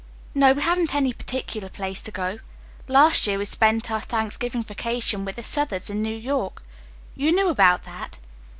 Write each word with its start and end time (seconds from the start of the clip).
"No, 0.33 0.51
we 0.53 0.63
haven't 0.63 0.95
any 0.95 1.13
particular 1.13 1.69
place 1.69 2.01
to 2.01 2.09
go. 2.09 2.39
Last 2.87 3.27
year 3.27 3.37
we 3.37 3.45
spent 3.45 3.91
our 3.91 4.01
Thanksgiving 4.01 4.63
vacation 4.63 5.25
with 5.25 5.35
the 5.35 5.43
Southards 5.43 5.91
in 5.91 6.01
New 6.01 6.15
York. 6.17 6.63
You 7.15 7.31
knew 7.31 7.49
about 7.49 7.83
that." 7.83 8.17